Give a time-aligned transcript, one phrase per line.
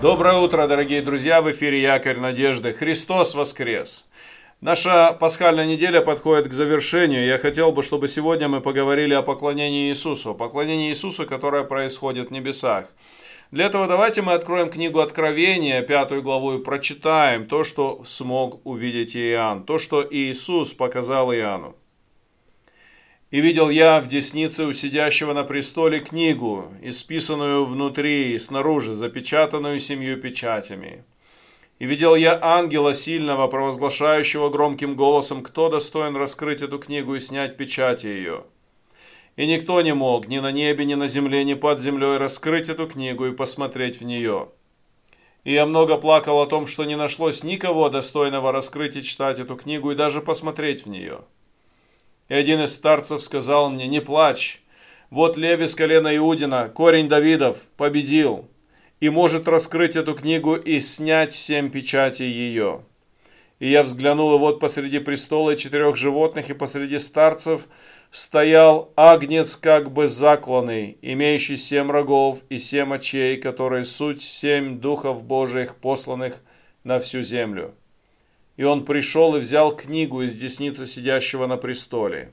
[0.00, 1.42] Доброе утро, дорогие друзья!
[1.42, 2.72] В эфире Якорь Надежды.
[2.72, 4.06] Христос воскрес!
[4.60, 7.26] Наша пасхальная неделя подходит к завершению.
[7.26, 10.36] Я хотел бы, чтобы сегодня мы поговорили о поклонении Иисусу.
[10.36, 12.86] Поклонении Иисусу, которое происходит в небесах.
[13.50, 19.16] Для этого давайте мы откроем книгу Откровения, пятую главу, и прочитаем то, что смог увидеть
[19.16, 21.74] Иоанн, то, что Иисус показал Иоанну.
[23.30, 29.78] И видел я в деснице у сидящего на престоле книгу, исписанную внутри и снаружи, запечатанную
[29.80, 31.04] семью печатями.
[31.78, 37.58] И видел я ангела сильного, провозглашающего громким голосом, кто достоин раскрыть эту книгу и снять
[37.58, 38.44] печати ее.
[39.36, 42.88] И никто не мог ни на небе, ни на земле, ни под землей раскрыть эту
[42.88, 44.48] книгу и посмотреть в нее.
[45.44, 49.54] И я много плакал о том, что не нашлось никого достойного раскрыть и читать эту
[49.54, 51.20] книгу и даже посмотреть в нее.
[52.28, 54.62] И один из старцев сказал мне, не плачь,
[55.10, 58.48] вот Леви с колена Иудина, корень Давидов, победил
[59.00, 62.84] и может раскрыть эту книгу и снять семь печатей ее.
[63.58, 67.66] И я взглянул, и вот посреди престола и четырех животных, и посреди старцев
[68.10, 75.24] стоял агнец как бы закланный, имеющий семь рогов и семь очей, которые суть семь духов
[75.24, 76.42] Божиих, посланных
[76.84, 77.74] на всю землю.
[78.58, 82.32] И он пришел и взял книгу из десницы сидящего на престоле.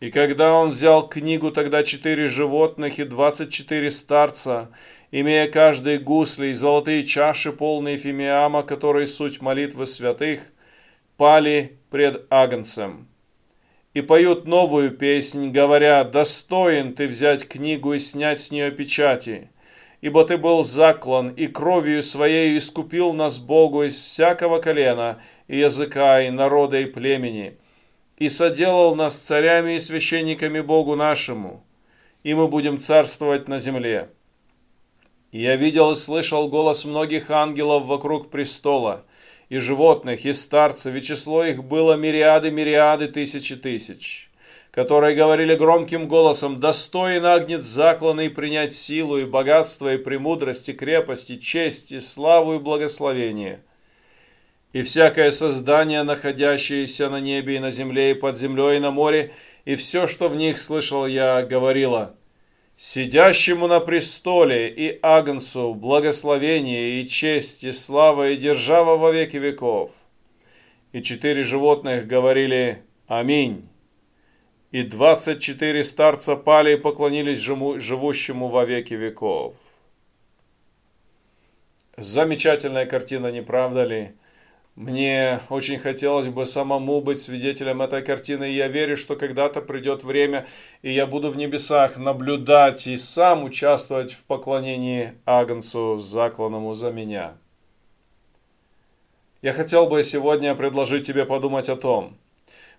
[0.00, 4.70] И когда он взял книгу, тогда четыре животных и двадцать четыре старца,
[5.12, 10.40] имея каждый гусли и золотые чаши, полные фимиама, которые суть молитвы святых,
[11.18, 13.06] пали пред Агнцем.
[13.92, 19.50] И поют новую песнь, говоря, «Достоин ты взять книгу и снять с нее печати,
[20.00, 26.20] ибо ты был заклан, и кровью своей искупил нас Богу из всякого колена, и языка,
[26.20, 27.58] и народа, и племени,
[28.18, 31.64] и соделал нас царями и священниками Богу нашему,
[32.22, 34.10] и мы будем царствовать на земле.
[35.32, 39.04] И я видел и слышал голос многих ангелов вокруг престола,
[39.48, 44.30] и животных, и старцев, и число их было мириады, мириады, тысячи тысяч,
[44.70, 51.30] которые говорили громким голосом, «Достоин агнец закланный принять силу и богатство, и премудрость, и крепость,
[51.30, 53.60] и честь, и славу, и благословение»
[54.74, 59.32] и всякое создание, находящееся на небе и на земле, и под землей, и на море,
[59.64, 62.16] и все, что в них слышал я, говорила,
[62.76, 69.92] «Сидящему на престоле и Агнцу благословение и честь и слава и держава во веки веков».
[70.90, 73.68] И четыре животных говорили «Аминь».
[74.72, 79.54] И двадцать четыре старца пали и поклонились живущему во веки веков.
[81.96, 84.14] Замечательная картина, не правда ли?
[84.76, 90.02] Мне очень хотелось бы самому быть свидетелем этой картины, и я верю, что когда-то придет
[90.02, 90.48] время,
[90.82, 97.34] и я буду в небесах наблюдать и сам участвовать в поклонении Агнцу, закланному за меня.
[99.42, 102.16] Я хотел бы сегодня предложить тебе подумать о том,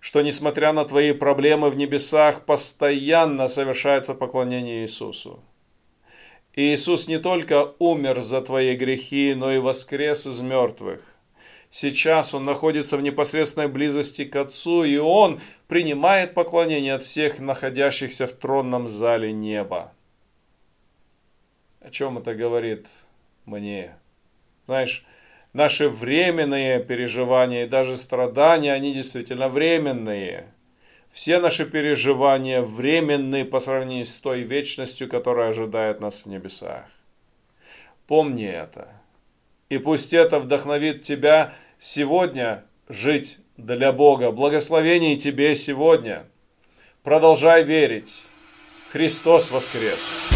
[0.02, 5.40] что несмотря на твои проблемы в небесах, постоянно совершается поклонение Иисусу.
[6.56, 11.16] И Иисус не только умер за твои грехи, но и воскрес из мертвых
[11.78, 18.28] Сейчас он находится в непосредственной близости к Отцу, и он принимает поклонение от всех находящихся
[18.28, 19.92] в тронном зале неба.
[21.82, 22.88] О чем это говорит
[23.44, 23.94] мне?
[24.68, 25.06] Знаешь,
[25.52, 30.54] наши временные переживания и даже страдания, они действительно временные.
[31.10, 36.86] Все наши переживания временные по сравнению с той вечностью, которая ожидает нас в небесах.
[38.08, 38.88] Помни это.
[39.68, 44.32] И пусть это вдохновит тебя сегодня жить для Бога.
[44.32, 46.26] Благословений тебе сегодня.
[47.04, 48.28] Продолжай верить.
[48.92, 50.35] Христос воскрес!